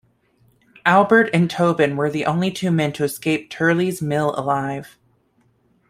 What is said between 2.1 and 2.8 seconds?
only two